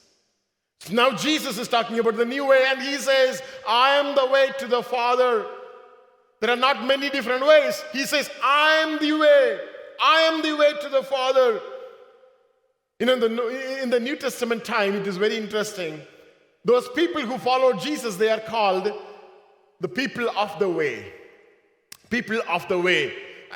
Now 0.90 1.10
Jesus 1.10 1.58
is 1.58 1.68
talking 1.68 1.98
about 1.98 2.16
the 2.16 2.24
new 2.24 2.46
way, 2.46 2.64
and 2.68 2.80
he 2.80 2.96
says, 2.96 3.42
I 3.68 3.96
am 3.96 4.14
the 4.14 4.26
way 4.26 4.50
to 4.58 4.66
the 4.66 4.82
Father. 4.82 5.46
There 6.40 6.50
are 6.50 6.56
not 6.56 6.84
many 6.86 7.10
different 7.10 7.46
ways. 7.46 7.82
He 7.92 8.04
says, 8.04 8.30
I 8.42 8.76
am 8.86 8.98
the 8.98 9.12
way. 9.12 9.58
I 10.00 10.20
am 10.22 10.42
the 10.42 10.56
way 10.56 10.72
to 10.82 10.88
the 10.88 11.02
Father. 11.02 11.60
You 12.98 13.06
know, 13.06 13.14
in 13.14 13.20
the, 13.20 13.82
in 13.82 13.90
the 13.90 14.00
New 14.00 14.16
Testament 14.16 14.64
time, 14.64 14.94
it 14.94 15.06
is 15.06 15.16
very 15.16 15.36
interesting. 15.36 16.00
Those 16.64 16.88
people 16.90 17.22
who 17.22 17.38
follow 17.38 17.72
Jesus, 17.72 18.16
they 18.16 18.30
are 18.30 18.40
called 18.40 18.92
the 19.80 19.88
people 19.88 20.30
of 20.30 20.58
the 20.58 20.68
way 20.68 21.12
people 22.14 22.40
of 22.48 22.66
the 22.68 22.78
way. 22.78 23.12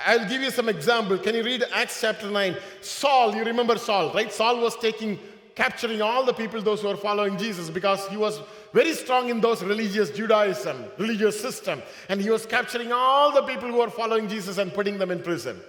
I'll 0.07 0.29
give 0.29 0.43
you 0.43 0.51
some 0.51 0.69
example. 0.69 1.17
Can 1.19 1.35
you 1.37 1.45
read 1.45 1.65
Acts 1.73 2.01
chapter 2.01 2.29
9? 2.29 2.57
Saul, 2.81 3.37
you 3.37 3.45
remember 3.45 3.79
Saul, 3.79 4.13
right? 4.13 4.33
Saul 4.33 4.61
was 4.61 4.77
taking, 4.77 5.17
capturing 5.55 6.03
all 6.03 6.25
the 6.25 6.33
people, 6.33 6.61
those 6.61 6.83
who 6.83 6.89
are 6.89 6.97
following 6.97 7.37
Jesus, 7.37 7.71
because 7.71 8.07
he 8.09 8.17
was 8.17 8.41
very 8.73 8.95
strong 8.95 9.29
in 9.29 9.41
those 9.41 9.63
religious 9.63 10.11
Judaism, 10.11 10.85
religious 10.99 11.41
system. 11.41 11.81
And 12.09 12.21
he 12.21 12.31
was 12.31 12.47
capturing 12.47 12.93
all 12.93 13.33
the 13.33 13.43
people 13.43 13.69
who 13.69 13.81
are 13.81 13.91
following 13.91 14.29
Jesus 14.29 14.59
and 14.59 14.75
putting 14.75 14.99
them 14.99 15.13
in 15.13 15.23
prison. 15.23 15.61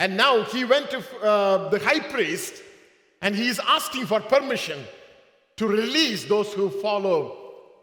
And 0.00 0.16
now 0.16 0.44
he 0.44 0.64
went 0.64 0.90
to 0.90 0.98
uh, 1.22 1.68
the 1.70 1.78
high 1.80 2.00
priest 2.00 2.62
and 3.20 3.34
he 3.34 3.48
is 3.48 3.60
asking 3.66 4.06
for 4.06 4.20
permission 4.20 4.78
to 5.56 5.66
release 5.66 6.24
those 6.24 6.52
who 6.52 6.70
follow 6.70 7.36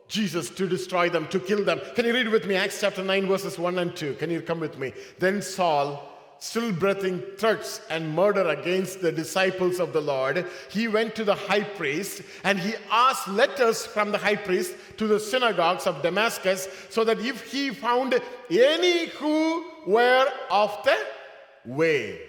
Jesus 0.07 0.49
to 0.51 0.67
destroy 0.67 1.09
them, 1.09 1.27
to 1.27 1.39
kill 1.39 1.65
them. 1.65 1.81
Can 1.95 2.05
you 2.05 2.13
read 2.13 2.29
with 2.29 2.45
me 2.45 2.55
Acts 2.55 2.79
chapter 2.79 3.03
9, 3.03 3.27
verses 3.27 3.59
1 3.59 3.79
and 3.79 3.95
2? 3.95 4.13
Can 4.13 4.29
you 4.29 4.41
come 4.41 4.59
with 4.59 4.77
me? 4.77 4.93
Then 5.19 5.41
Saul, 5.41 6.15
still 6.39 6.71
breathing 6.71 7.21
threats 7.37 7.81
and 7.89 8.15
murder 8.15 8.47
against 8.49 9.01
the 9.01 9.11
disciples 9.11 9.79
of 9.79 9.93
the 9.93 10.01
Lord, 10.01 10.45
he 10.69 10.87
went 10.87 11.15
to 11.15 11.23
the 11.23 11.35
high 11.35 11.63
priest 11.63 12.21
and 12.43 12.59
he 12.59 12.75
asked 12.91 13.27
letters 13.27 13.85
from 13.85 14.11
the 14.11 14.17
high 14.17 14.35
priest 14.35 14.75
to 14.97 15.07
the 15.07 15.19
synagogues 15.19 15.87
of 15.87 16.01
Damascus 16.01 16.69
so 16.89 17.03
that 17.03 17.19
if 17.19 17.51
he 17.51 17.71
found 17.71 18.19
any 18.49 19.07
who 19.07 19.65
were 19.87 20.31
of 20.49 20.77
the 20.83 20.95
way, 21.67 22.19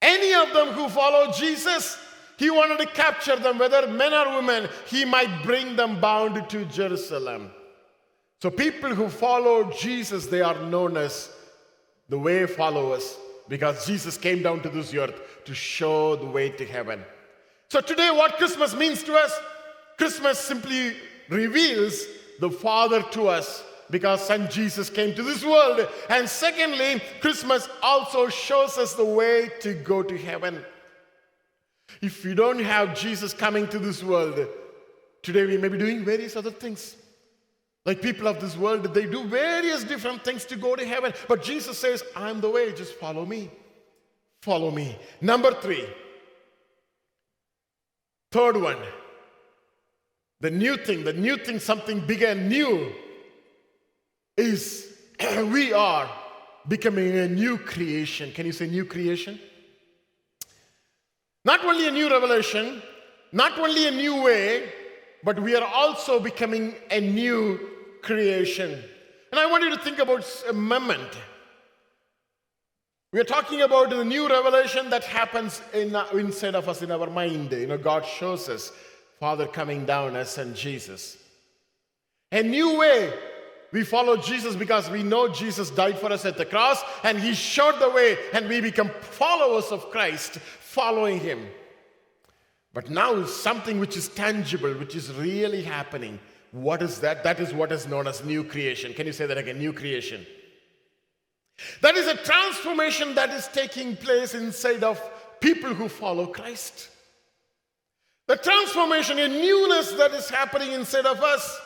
any 0.00 0.34
of 0.34 0.52
them 0.52 0.68
who 0.68 0.88
followed 0.88 1.34
Jesus, 1.34 1.98
he 2.38 2.50
wanted 2.50 2.78
to 2.78 2.86
capture 2.86 3.36
them, 3.36 3.58
whether 3.58 3.88
men 3.88 4.14
or 4.14 4.36
women, 4.36 4.68
he 4.86 5.04
might 5.04 5.42
bring 5.42 5.74
them 5.74 6.00
bound 6.00 6.48
to 6.50 6.64
Jerusalem. 6.66 7.50
So, 8.40 8.50
people 8.50 8.94
who 8.94 9.08
follow 9.08 9.72
Jesus, 9.72 10.26
they 10.26 10.42
are 10.42 10.62
known 10.62 10.96
as 10.96 11.30
the 12.08 12.18
way 12.18 12.46
followers 12.46 13.16
because 13.48 13.84
Jesus 13.86 14.16
came 14.16 14.42
down 14.42 14.62
to 14.62 14.68
this 14.68 14.94
earth 14.94 15.20
to 15.44 15.54
show 15.54 16.14
the 16.14 16.26
way 16.26 16.50
to 16.50 16.64
heaven. 16.64 17.04
So, 17.68 17.80
today, 17.80 18.10
what 18.12 18.36
Christmas 18.36 18.76
means 18.76 19.02
to 19.04 19.14
us, 19.16 19.32
Christmas 19.96 20.38
simply 20.38 20.94
reveals 21.28 22.04
the 22.38 22.50
Father 22.50 23.02
to 23.10 23.26
us 23.26 23.64
because 23.90 24.26
son 24.26 24.48
Jesus 24.50 24.90
came 24.90 25.14
to 25.14 25.22
this 25.22 25.44
world. 25.44 25.88
And 26.10 26.28
secondly, 26.28 27.00
Christmas 27.20 27.68
also 27.82 28.28
shows 28.28 28.78
us 28.78 28.94
the 28.94 29.04
way 29.04 29.50
to 29.60 29.74
go 29.74 30.02
to 30.02 30.16
heaven. 30.16 30.64
If 32.02 32.24
we 32.24 32.34
don't 32.34 32.60
have 32.60 32.98
Jesus 32.98 33.32
coming 33.32 33.66
to 33.68 33.78
this 33.78 34.02
world, 34.02 34.46
today 35.22 35.46
we 35.46 35.56
may 35.56 35.68
be 35.68 35.78
doing 35.78 36.04
various 36.04 36.36
other 36.36 36.50
things. 36.50 36.96
Like 37.86 38.02
people 38.02 38.28
of 38.28 38.40
this 38.40 38.56
world, 38.56 38.92
they 38.92 39.06
do 39.06 39.24
various 39.24 39.82
different 39.84 40.22
things 40.22 40.44
to 40.46 40.56
go 40.56 40.76
to 40.76 40.84
heaven. 40.84 41.14
But 41.26 41.42
Jesus 41.42 41.78
says, 41.78 42.02
I'm 42.14 42.40
the 42.40 42.50
way, 42.50 42.72
just 42.72 42.94
follow 42.94 43.24
me. 43.24 43.50
Follow 44.42 44.70
me. 44.70 44.96
Number 45.20 45.52
three, 45.52 45.88
third 48.30 48.56
one, 48.56 48.76
the 50.40 50.50
new 50.50 50.76
thing, 50.76 51.02
the 51.02 51.12
new 51.12 51.36
thing, 51.36 51.58
something 51.58 52.00
big 52.06 52.22
and 52.22 52.48
new, 52.48 52.92
is 54.38 54.94
we 55.52 55.72
are 55.72 56.08
becoming 56.68 57.18
a 57.18 57.28
new 57.28 57.58
creation. 57.58 58.32
Can 58.32 58.46
you 58.46 58.52
say 58.52 58.66
new 58.66 58.84
creation? 58.84 59.38
Not 61.44 61.64
only 61.64 61.88
a 61.88 61.90
new 61.90 62.08
revelation, 62.08 62.82
not 63.32 63.58
only 63.58 63.88
a 63.88 63.90
new 63.90 64.22
way, 64.22 64.72
but 65.24 65.40
we 65.40 65.56
are 65.56 65.64
also 65.64 66.20
becoming 66.20 66.74
a 66.90 67.00
new 67.00 67.58
creation. 68.02 68.82
And 69.30 69.40
I 69.40 69.46
want 69.46 69.64
you 69.64 69.70
to 69.70 69.78
think 69.78 69.98
about 69.98 70.24
a 70.48 70.52
moment. 70.52 71.18
We 73.12 73.20
are 73.20 73.24
talking 73.24 73.62
about 73.62 73.90
the 73.90 74.04
new 74.04 74.28
revelation 74.28 74.90
that 74.90 75.04
happens 75.04 75.62
in, 75.72 75.96
uh, 75.96 76.06
inside 76.12 76.54
of 76.54 76.68
us 76.68 76.82
in 76.82 76.90
our 76.90 77.08
mind. 77.08 77.52
You 77.52 77.66
know, 77.66 77.78
God 77.78 78.04
shows 78.04 78.48
us 78.48 78.70
Father 79.18 79.46
coming 79.46 79.86
down 79.86 80.14
as 80.14 80.30
Son 80.30 80.54
Jesus. 80.54 81.16
A 82.30 82.42
new 82.42 82.78
way. 82.78 83.12
We 83.72 83.84
follow 83.84 84.16
Jesus 84.16 84.56
because 84.56 84.88
we 84.88 85.02
know 85.02 85.28
Jesus 85.28 85.70
died 85.70 85.98
for 85.98 86.10
us 86.10 86.24
at 86.24 86.36
the 86.36 86.46
cross 86.46 86.82
and 87.04 87.18
He 87.18 87.34
showed 87.34 87.78
the 87.78 87.90
way, 87.90 88.16
and 88.32 88.48
we 88.48 88.60
become 88.60 88.88
followers 89.00 89.66
of 89.66 89.90
Christ 89.90 90.38
following 90.78 91.18
him. 91.18 91.48
But 92.72 92.90
now 92.90 93.24
something 93.24 93.80
which 93.80 93.96
is 93.96 94.08
tangible, 94.08 94.72
which 94.74 94.94
is 94.94 95.12
really 95.12 95.62
happening. 95.62 96.20
What 96.52 96.82
is 96.82 97.00
that? 97.00 97.24
That 97.24 97.40
is 97.40 97.52
what 97.52 97.72
is 97.72 97.86
known 97.86 98.06
as 98.06 98.24
new 98.24 98.44
creation. 98.44 98.94
Can 98.94 99.06
you 99.06 99.12
say 99.12 99.26
that 99.26 99.38
again? 99.38 99.58
New 99.58 99.72
creation. 99.72 100.24
That 101.80 101.96
is 101.96 102.06
a 102.06 102.16
transformation 102.16 103.14
that 103.16 103.30
is 103.30 103.48
taking 103.48 103.96
place 103.96 104.34
inside 104.34 104.84
of 104.84 105.00
people 105.40 105.74
who 105.74 105.88
follow 105.88 106.26
Christ. 106.26 106.90
The 108.28 108.36
transformation, 108.36 109.18
a 109.18 109.26
newness 109.26 109.92
that 109.92 110.12
is 110.12 110.28
happening 110.28 110.72
inside 110.72 111.06
of 111.06 111.22
us. 111.22 111.60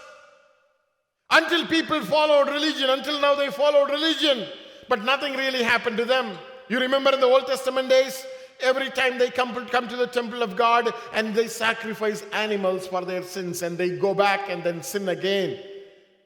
Until 1.33 1.67
people 1.67 2.01
followed 2.03 2.49
religion, 2.49 2.91
until 2.91 3.19
now 3.21 3.35
they 3.35 3.51
followed 3.51 3.91
religion, 3.91 4.47
but 4.89 5.03
nothing 5.03 5.33
really 5.35 5.63
happened 5.63 5.97
to 5.97 6.05
them. 6.05 6.37
You 6.69 6.79
remember 6.79 7.11
in 7.13 7.21
the 7.21 7.27
Old 7.27 7.47
Testament 7.47 7.89
days, 7.89 8.25
every 8.61 8.91
time 8.91 9.19
they 9.19 9.31
come, 9.31 9.67
come 9.67 9.89
to 9.89 9.97
the 9.97 10.07
temple 10.07 10.43
of 10.43 10.57
God 10.57 10.93
and 11.15 11.35
they 11.35 11.49
sacrifice 11.49 12.23
animals 12.33 12.87
for 12.87 13.05
their 13.05 13.23
sins 13.23 13.63
and 13.63 13.79
they 13.79 13.97
go 13.97 14.15
back 14.15 14.51
and 14.51 14.63
then 14.63 14.83
sin 14.83 15.09
again. 15.09 15.59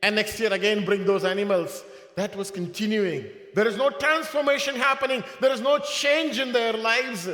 And 0.03 0.17
next 0.17 0.39
year 0.41 0.53
again 0.53 0.85
bring 0.85 1.05
those 1.05 1.25
animals. 1.25 1.85
that 2.17 2.35
was 2.35 2.51
continuing. 2.51 3.27
There 3.55 3.69
is 3.69 3.77
no 3.77 3.91
transformation 3.91 4.75
happening, 4.75 5.23
there 5.41 5.53
is 5.53 5.61
no 5.61 5.79
change 5.79 6.39
in 6.39 6.51
their 6.53 6.73
lives. 6.73 7.29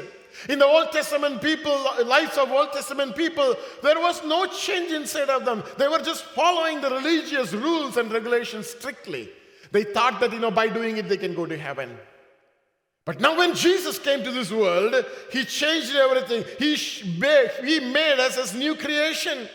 In 0.49 0.59
the 0.59 0.67
Old 0.67 0.93
Testament 0.93 1.41
people, 1.41 1.73
lives 2.05 2.37
of 2.39 2.51
Old 2.51 2.73
Testament 2.73 3.17
people, 3.17 3.55
there 3.83 3.99
was 3.99 4.25
no 4.25 4.47
change 4.47 4.93
inside 4.93 5.29
of 5.29 5.45
them. 5.45 5.63
They 5.79 5.89
were 5.89 6.01
just 6.01 6.25
following 6.25 6.81
the 6.81 6.91
religious 6.91 7.53
rules 7.53 7.97
and 7.97 8.11
regulations 8.11 8.69
strictly. 8.69 9.31
They 9.71 9.85
thought 9.85 10.21
that, 10.21 10.33
you 10.33 10.39
know, 10.39 10.51
by 10.51 10.69
doing 10.69 10.97
it, 10.99 11.09
they 11.09 11.17
can 11.17 11.35
go 11.35 11.47
to 11.47 11.57
heaven. 11.57 11.97
But 13.05 13.21
now, 13.21 13.37
when 13.37 13.55
Jesus 13.55 13.99
came 13.99 14.23
to 14.23 14.31
this 14.31 14.53
world, 14.53 14.95
He 15.33 15.45
changed 15.45 15.95
everything. 15.95 16.45
He 16.59 16.77
he 16.77 17.81
made 17.81 18.21
us 18.21 18.39
as 18.39 18.55
new 18.55 18.77
creation. 18.77 19.49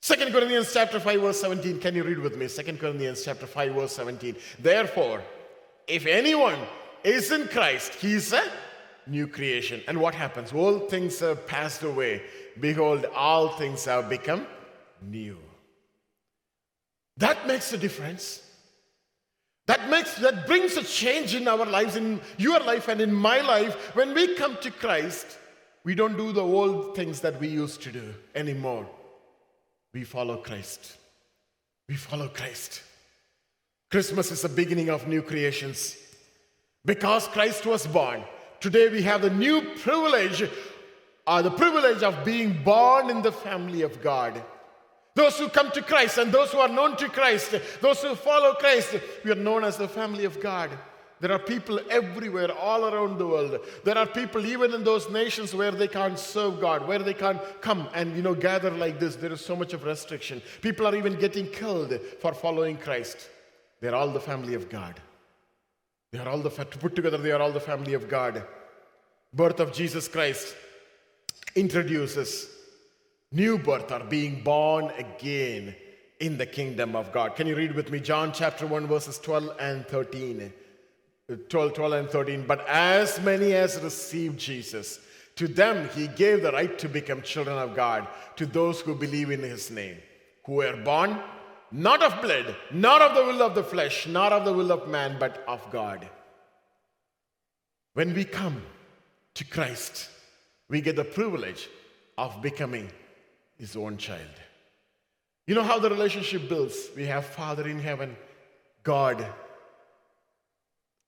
Second 0.00 0.32
Corinthians 0.32 0.72
chapter 0.72 1.00
5, 1.00 1.20
verse 1.20 1.40
17. 1.40 1.80
Can 1.80 1.96
you 1.96 2.04
read 2.04 2.20
with 2.20 2.36
me? 2.36 2.46
Second 2.46 2.78
Corinthians 2.78 3.24
chapter 3.24 3.46
5, 3.46 3.74
verse 3.74 3.92
17. 3.92 4.36
Therefore, 4.60 5.22
if 5.88 6.06
anyone 6.06 6.58
is 7.02 7.32
in 7.32 7.48
Christ, 7.48 7.94
he 7.94 8.16
a 8.16 8.42
new 9.08 9.26
creation. 9.26 9.82
And 9.88 10.00
what 10.00 10.14
happens? 10.14 10.52
All 10.52 10.80
things 10.80 11.20
have 11.20 11.46
passed 11.46 11.82
away. 11.82 12.22
Behold, 12.60 13.06
all 13.14 13.50
things 13.50 13.84
have 13.84 14.08
become 14.08 14.46
new. 15.02 15.38
That 17.16 17.46
makes 17.46 17.72
a 17.72 17.78
difference. 17.78 18.42
That 19.66 19.90
makes 19.90 20.14
that 20.16 20.46
brings 20.46 20.76
a 20.76 20.82
change 20.82 21.34
in 21.34 21.46
our 21.46 21.66
lives, 21.66 21.96
in 21.96 22.20
your 22.38 22.58
life 22.60 22.88
and 22.88 23.00
in 23.00 23.12
my 23.12 23.40
life. 23.40 23.94
When 23.94 24.14
we 24.14 24.34
come 24.34 24.56
to 24.62 24.70
Christ, 24.70 25.38
we 25.84 25.94
don't 25.94 26.16
do 26.16 26.32
the 26.32 26.42
old 26.42 26.96
things 26.96 27.20
that 27.20 27.38
we 27.38 27.48
used 27.48 27.82
to 27.82 27.92
do 27.92 28.14
anymore. 28.34 28.88
We 29.92 30.04
follow 30.04 30.38
Christ. 30.38 30.96
We 31.88 31.96
follow 31.96 32.28
Christ. 32.28 32.82
Christmas 33.90 34.30
is 34.30 34.42
the 34.42 34.48
beginning 34.48 34.90
of 34.90 35.08
new 35.08 35.22
creations. 35.22 35.96
Because 36.84 37.26
Christ 37.28 37.66
was 37.66 37.86
born, 37.86 38.22
today 38.60 38.88
we 38.88 39.02
have 39.02 39.22
the 39.22 39.30
new 39.30 39.62
privilege, 39.76 40.48
uh, 41.26 41.42
the 41.42 41.50
privilege 41.50 42.02
of 42.02 42.24
being 42.24 42.62
born 42.62 43.10
in 43.10 43.22
the 43.22 43.32
family 43.32 43.82
of 43.82 44.02
God. 44.02 44.42
Those 45.14 45.38
who 45.38 45.48
come 45.48 45.72
to 45.72 45.82
Christ 45.82 46.18
and 46.18 46.30
those 46.30 46.52
who 46.52 46.58
are 46.58 46.68
known 46.68 46.96
to 46.98 47.08
Christ, 47.08 47.54
those 47.80 48.00
who 48.02 48.14
follow 48.14 48.54
Christ, 48.54 48.94
we 49.24 49.32
are 49.32 49.34
known 49.34 49.64
as 49.64 49.76
the 49.76 49.88
family 49.88 50.24
of 50.24 50.40
God. 50.40 50.70
There 51.20 51.32
are 51.32 51.38
people 51.38 51.80
everywhere, 51.90 52.52
all 52.52 52.84
around 52.84 53.18
the 53.18 53.26
world. 53.26 53.58
There 53.84 53.98
are 53.98 54.06
people 54.06 54.46
even 54.46 54.72
in 54.72 54.84
those 54.84 55.10
nations 55.10 55.52
where 55.52 55.72
they 55.72 55.88
can't 55.88 56.18
serve 56.18 56.60
God, 56.60 56.86
where 56.86 57.00
they 57.00 57.14
can't 57.14 57.40
come 57.60 57.88
and 57.94 58.14
you 58.14 58.22
know 58.22 58.34
gather 58.34 58.70
like 58.70 59.00
this. 59.00 59.16
There 59.16 59.32
is 59.32 59.44
so 59.44 59.56
much 59.56 59.72
of 59.72 59.82
restriction. 59.84 60.40
People 60.62 60.86
are 60.86 60.94
even 60.94 61.18
getting 61.18 61.48
killed 61.48 61.98
for 62.20 62.32
following 62.32 62.76
Christ. 62.76 63.28
They're 63.80 63.96
all 63.96 64.10
the 64.10 64.20
family 64.20 64.54
of 64.54 64.68
God. 64.68 65.00
They 66.10 66.18
are 66.18 66.28
all 66.28 66.38
the 66.38 66.50
to 66.50 66.78
put 66.78 66.94
together. 66.94 67.18
They 67.18 67.32
are 67.32 67.40
all 67.40 67.52
the 67.52 67.60
family 67.60 67.94
of 67.94 68.08
God. 68.08 68.44
Birth 69.32 69.60
of 69.60 69.72
Jesus 69.72 70.08
Christ 70.08 70.54
introduces 71.54 72.48
new 73.30 73.58
birth 73.58 73.92
or 73.92 74.00
being 74.00 74.42
born 74.42 74.90
again 74.96 75.74
in 76.20 76.38
the 76.38 76.46
kingdom 76.46 76.96
of 76.96 77.12
God. 77.12 77.36
Can 77.36 77.46
you 77.46 77.54
read 77.54 77.74
with 77.74 77.90
me 77.90 78.00
John 78.00 78.32
chapter 78.32 78.66
1 78.66 78.86
verses 78.86 79.18
12 79.18 79.56
and 79.60 79.86
13? 79.86 80.52
Uh, 81.30 81.36
12, 81.48 81.74
12 81.74 81.92
and 81.92 82.08
13. 82.08 82.46
But 82.46 82.66
as 82.66 83.20
many 83.20 83.52
as 83.52 83.80
received 83.82 84.38
Jesus, 84.38 84.98
to 85.36 85.46
them 85.46 85.88
he 85.90 86.08
gave 86.08 86.42
the 86.42 86.52
right 86.52 86.78
to 86.78 86.88
become 86.88 87.20
children 87.20 87.58
of 87.58 87.76
God, 87.76 88.08
to 88.36 88.46
those 88.46 88.80
who 88.80 88.94
believe 88.94 89.30
in 89.30 89.40
his 89.40 89.70
name, 89.70 89.98
who 90.46 90.54
were 90.54 90.76
born 90.76 91.18
not 91.70 92.02
of 92.02 92.20
blood, 92.22 92.56
not 92.72 93.02
of 93.02 93.14
the 93.14 93.24
will 93.24 93.42
of 93.42 93.54
the 93.54 93.62
flesh, 93.62 94.06
not 94.06 94.32
of 94.32 94.44
the 94.44 94.52
will 94.52 94.72
of 94.72 94.88
man, 94.88 95.16
but 95.18 95.44
of 95.46 95.70
God. 95.70 96.08
When 97.94 98.14
we 98.14 98.24
come 98.24 98.62
to 99.34 99.44
Christ, 99.44 100.08
we 100.68 100.80
get 100.80 100.96
the 100.96 101.04
privilege 101.04 101.68
of 102.16 102.40
becoming 102.42 102.90
his 103.58 103.76
own 103.76 103.96
child. 103.96 104.20
You 105.46 105.54
know 105.54 105.62
how 105.62 105.78
the 105.78 105.90
relationship 105.90 106.48
builds? 106.48 106.88
We 106.96 107.06
have 107.06 107.24
Father 107.24 107.66
in 107.66 107.80
heaven, 107.80 108.16
God 108.82 109.26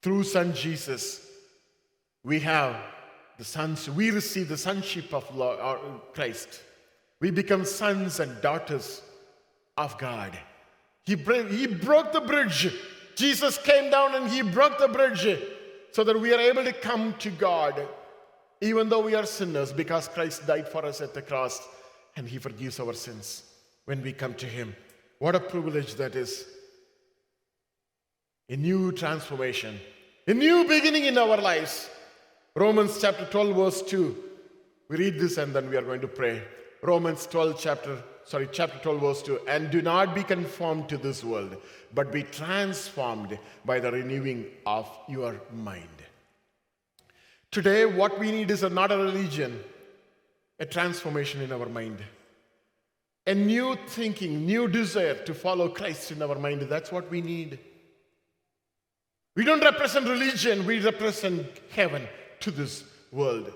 through 0.02 0.24
Son 0.24 0.54
Jesus, 0.54 1.26
we 2.24 2.40
have 2.40 2.76
the 3.38 3.44
sons, 3.44 3.88
we 3.88 4.10
receive 4.10 4.48
the 4.48 4.56
sonship 4.56 5.12
of 5.12 5.34
Lord, 5.34 5.58
uh, 5.60 5.76
Christ. 6.14 6.62
We 7.20 7.30
become 7.30 7.64
sons 7.64 8.20
and 8.20 8.40
daughters 8.40 9.02
of 9.76 9.96
God. 9.98 10.38
He, 11.10 11.16
he 11.16 11.66
broke 11.66 12.12
the 12.12 12.20
bridge. 12.20 12.72
Jesus 13.16 13.58
came 13.58 13.90
down 13.90 14.14
and 14.14 14.30
he 14.30 14.42
broke 14.42 14.78
the 14.78 14.86
bridge 14.86 15.26
so 15.90 16.04
that 16.04 16.20
we 16.20 16.32
are 16.32 16.38
able 16.38 16.62
to 16.62 16.72
come 16.72 17.14
to 17.18 17.30
God, 17.30 17.88
even 18.60 18.88
though 18.88 19.00
we 19.00 19.16
are 19.16 19.26
sinners, 19.26 19.72
because 19.72 20.06
Christ 20.06 20.46
died 20.46 20.68
for 20.68 20.84
us 20.84 21.00
at 21.00 21.12
the 21.12 21.20
cross 21.22 21.60
and 22.14 22.28
he 22.28 22.38
forgives 22.38 22.78
our 22.78 22.92
sins 22.92 23.42
when 23.86 24.00
we 24.02 24.12
come 24.12 24.34
to 24.34 24.46
him. 24.46 24.76
What 25.18 25.34
a 25.34 25.40
privilege 25.40 25.96
that 25.96 26.14
is 26.14 26.46
a 28.48 28.56
new 28.56 28.92
transformation, 28.92 29.80
a 30.28 30.34
new 30.34 30.64
beginning 30.64 31.06
in 31.06 31.18
our 31.18 31.38
lives. 31.38 31.90
Romans 32.54 33.00
chapter 33.00 33.24
12, 33.24 33.56
verse 33.56 33.82
2. 33.82 34.16
We 34.88 34.96
read 34.96 35.18
this 35.18 35.38
and 35.38 35.52
then 35.52 35.68
we 35.70 35.76
are 35.76 35.82
going 35.82 36.02
to 36.02 36.08
pray. 36.08 36.40
Romans 36.82 37.26
12, 37.26 37.60
chapter, 37.60 38.02
sorry, 38.24 38.48
chapter 38.50 38.78
12, 38.78 39.00
verse 39.00 39.22
2. 39.22 39.40
And 39.46 39.70
do 39.70 39.82
not 39.82 40.14
be 40.14 40.22
conformed 40.22 40.88
to 40.88 40.96
this 40.96 41.22
world, 41.22 41.56
but 41.94 42.12
be 42.12 42.22
transformed 42.22 43.38
by 43.64 43.80
the 43.80 43.92
renewing 43.92 44.46
of 44.64 44.88
your 45.08 45.40
mind. 45.52 45.88
Today, 47.50 47.84
what 47.84 48.18
we 48.18 48.30
need 48.30 48.50
is 48.50 48.62
a, 48.62 48.70
not 48.70 48.92
a 48.92 48.96
religion, 48.96 49.62
a 50.58 50.66
transformation 50.66 51.42
in 51.42 51.52
our 51.52 51.66
mind. 51.66 51.98
A 53.26 53.34
new 53.34 53.76
thinking, 53.88 54.46
new 54.46 54.68
desire 54.68 55.14
to 55.14 55.34
follow 55.34 55.68
Christ 55.68 56.12
in 56.12 56.22
our 56.22 56.38
mind. 56.38 56.62
That's 56.62 56.90
what 56.90 57.10
we 57.10 57.20
need. 57.20 57.58
We 59.36 59.44
don't 59.44 59.62
represent 59.62 60.08
religion, 60.08 60.66
we 60.66 60.80
represent 60.80 61.46
heaven 61.70 62.08
to 62.40 62.50
this 62.50 62.84
world. 63.12 63.52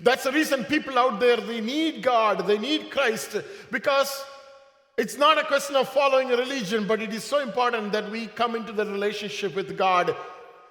That's 0.00 0.24
the 0.24 0.32
reason 0.32 0.64
people 0.64 0.98
out 0.98 1.20
there 1.20 1.36
they 1.36 1.60
need 1.60 2.02
God, 2.02 2.46
they 2.46 2.58
need 2.58 2.90
Christ 2.90 3.36
because 3.70 4.24
it's 4.96 5.16
not 5.16 5.38
a 5.38 5.44
question 5.44 5.76
of 5.76 5.88
following 5.88 6.30
a 6.30 6.36
religion, 6.36 6.86
but 6.86 7.00
it 7.00 7.14
is 7.14 7.24
so 7.24 7.40
important 7.40 7.92
that 7.92 8.10
we 8.10 8.26
come 8.26 8.54
into 8.54 8.72
the 8.72 8.84
relationship 8.84 9.54
with 9.54 9.76
God. 9.76 10.14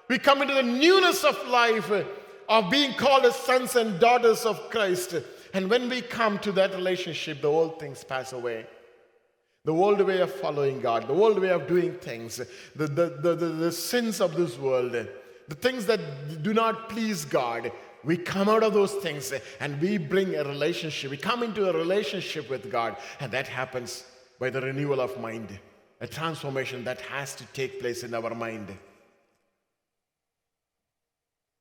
We 0.08 0.18
come 0.18 0.42
into 0.42 0.54
the 0.54 0.62
newness 0.62 1.24
of 1.24 1.36
life 1.48 1.90
uh, 1.90 2.04
of 2.48 2.70
being 2.70 2.94
called 2.94 3.24
as 3.24 3.34
sons 3.34 3.76
and 3.76 3.98
daughters 3.98 4.44
of 4.44 4.70
Christ. 4.70 5.16
And 5.54 5.68
when 5.68 5.88
we 5.88 6.02
come 6.02 6.38
to 6.40 6.52
that 6.52 6.72
relationship, 6.72 7.42
the 7.42 7.48
old 7.48 7.80
things 7.80 8.04
pass 8.04 8.32
away. 8.32 8.66
The 9.64 9.72
old 9.72 10.00
way 10.00 10.20
of 10.20 10.32
following 10.32 10.80
God, 10.80 11.08
the 11.08 11.14
old 11.14 11.38
way 11.38 11.50
of 11.50 11.66
doing 11.66 11.94
things, 11.94 12.40
the, 12.74 12.86
the, 12.86 13.18
the, 13.20 13.34
the, 13.34 13.46
the 13.46 13.72
sins 13.72 14.20
of 14.20 14.34
this 14.34 14.58
world, 14.58 14.92
the 14.92 15.54
things 15.54 15.86
that 15.86 16.42
do 16.42 16.52
not 16.52 16.88
please 16.88 17.24
God, 17.24 17.70
we 18.04 18.16
come 18.16 18.48
out 18.48 18.62
of 18.62 18.74
those 18.74 18.94
things 18.94 19.32
and 19.60 19.80
we 19.80 19.98
bring 19.98 20.34
a 20.34 20.44
relationship. 20.44 21.10
We 21.10 21.16
come 21.16 21.42
into 21.42 21.68
a 21.68 21.72
relationship 21.72 22.50
with 22.50 22.70
God, 22.70 22.96
and 23.20 23.30
that 23.32 23.46
happens 23.46 24.04
by 24.38 24.50
the 24.50 24.60
renewal 24.60 25.00
of 25.00 25.18
mind, 25.20 25.58
a 26.00 26.06
transformation 26.06 26.84
that 26.84 27.00
has 27.02 27.34
to 27.36 27.44
take 27.52 27.80
place 27.80 28.02
in 28.02 28.12
our 28.14 28.34
mind. 28.34 28.76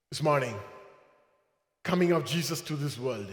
This 0.09 0.23
morning, 0.23 0.55
coming 1.83 2.11
of 2.11 2.25
Jesus 2.25 2.61
to 2.61 2.75
this 2.75 2.97
world 2.99 3.27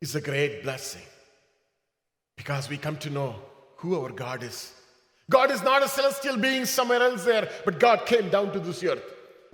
is 0.00 0.14
a 0.14 0.20
great 0.20 0.62
blessing 0.62 1.02
because 2.36 2.68
we 2.68 2.76
come 2.76 2.96
to 2.98 3.10
know 3.10 3.36
who 3.76 4.00
our 4.00 4.10
God 4.10 4.42
is. 4.42 4.72
God 5.28 5.50
is 5.50 5.62
not 5.62 5.82
a 5.82 5.88
celestial 5.88 6.36
being 6.36 6.64
somewhere 6.64 7.02
else 7.02 7.24
there, 7.24 7.50
but 7.64 7.80
God 7.80 8.06
came 8.06 8.28
down 8.30 8.52
to 8.52 8.60
this 8.60 8.82
earth. 8.84 9.02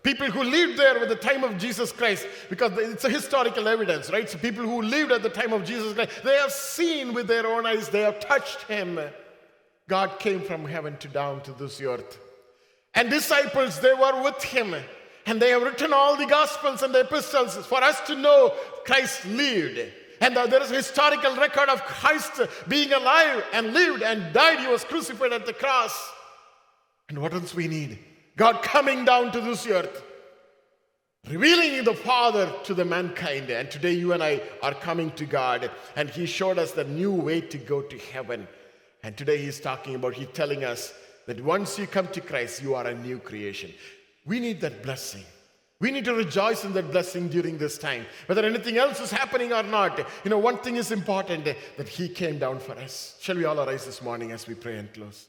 People 0.03 0.31
who 0.31 0.43
lived 0.43 0.79
there 0.79 0.99
at 0.99 1.09
the 1.09 1.15
time 1.15 1.45
of 1.45 1.59
Jesus 1.59 1.93
Christ, 1.93 2.27
because 2.51 2.73
it's 2.77 3.05
a 3.05 3.11
historical 3.11 3.69
evidence, 3.69 4.11
right? 4.11 4.29
So 4.29 4.37
people 4.37 4.65
who 4.65 4.83
lived 4.83 5.13
at 5.13 5.23
the 5.23 5.29
time 5.29 5.53
of 5.53 5.65
Jesus 5.65 5.95
Christ, 5.95 6.11
they 6.25 6.35
have 6.35 6.51
seen 6.51 7.15
with 7.15 7.29
their 7.29 7.47
own 7.47 7.67
eyes, 7.67 7.89
they 7.89 8.01
have 8.01 8.19
touched 8.19 8.63
him. 8.63 8.99
God 9.89 10.19
came 10.19 10.41
from 10.41 10.65
heaven 10.65 10.97
to 10.99 11.09
down 11.09 11.43
to 11.43 11.53
this 11.53 11.81
earth. 11.81 12.19
And 12.95 13.11
disciples, 13.11 13.81
they 13.81 13.95
were 13.95 14.23
with 14.23 14.43
him. 14.43 14.75
And 15.25 15.41
they 15.41 15.51
have 15.51 15.63
written 15.63 15.93
all 15.93 16.17
the 16.17 16.27
gospels 16.27 16.83
and 16.83 16.93
the 16.93 17.01
epistles 17.01 17.55
for 17.67 17.83
us 17.83 18.01
to 18.09 18.17
know 18.17 18.55
Christ 18.85 19.25
lived. 19.27 19.79
And 20.21 20.37
there 20.37 20.63
is 20.63 20.73
a 20.73 20.77
historical 20.77 21.37
record 21.37 21.69
of 21.69 21.83
Christ 21.85 22.41
being 22.67 22.93
alive 22.93 23.45
and 23.53 23.73
lived 23.73 24.03
and 24.03 24.33
died. 24.33 24.59
He 24.59 24.67
was 24.67 24.83
crucified 24.83 25.33
at 25.33 25.47
the 25.47 25.53
cross. 25.53 26.11
And 27.09 27.19
what 27.19 27.33
else 27.33 27.55
we 27.55 27.69
need? 27.69 27.99
God 28.37 28.63
coming 28.63 29.05
down 29.05 29.31
to 29.33 29.41
this 29.41 29.67
earth, 29.67 30.03
revealing 31.29 31.85
the 31.85 31.95
Father 31.95 32.51
to 32.65 32.75
the 32.75 32.85
mankind. 32.85 33.51
And 33.51 33.71
today 33.71 33.93
you 33.93 34.13
and 34.13 34.23
I 34.23 34.41
are 34.63 34.75
coming 34.75 35.11
to 35.13 35.27
God, 35.27 35.71
and 35.97 36.09
He 36.09 36.27
showed 36.27 36.59
us 36.59 36.73
the 36.73 36.85
new 36.85 37.13
way 37.13 37.41
to 37.41 37.59
go 37.59 37.83
to 37.83 37.99
heaven. 37.99 38.49
And 39.03 39.17
today 39.17 39.39
He's 39.39 39.61
talking 39.61 39.95
about, 39.95 40.15
He's 40.15 40.29
telling 40.33 40.65
us 40.65 40.95
that 41.27 41.43
once 41.43 41.79
you 41.79 41.87
come 41.87 42.09
to 42.09 42.21
Christ, 42.21 42.63
you 42.63 42.75
are 42.75 42.87
a 42.87 42.95
new 42.95 43.19
creation. 43.19 43.73
We 44.25 44.41
need 44.41 44.61
that 44.63 44.83
blessing. 44.83 45.25
We 45.79 45.91
need 45.91 46.05
to 46.05 46.15
rejoice 46.15 46.65
in 46.65 46.73
that 46.75 46.93
blessing 46.93 47.29
during 47.29 47.59
this 47.59 47.77
time. 47.77 48.07
Whether 48.27 48.47
anything 48.47 48.79
else 48.79 49.01
is 49.01 49.11
happening 49.11 49.53
or 49.53 49.65
not, 49.65 49.99
you 50.25 50.31
know, 50.31 50.39
one 50.39 50.59
thing 50.59 50.77
is 50.77 50.93
important 50.93 51.45
that 51.45 51.89
He 51.89 52.09
came 52.09 52.39
down 52.39 52.61
for 52.61 52.73
us. 52.79 53.19
Shall 53.21 53.37
we 53.37 53.45
all 53.45 53.61
arise 53.61 53.85
this 53.85 54.01
morning 54.01 54.31
as 54.31 54.47
we 54.47 54.55
pray 54.55 54.79
and 54.79 54.93
close? 54.95 55.27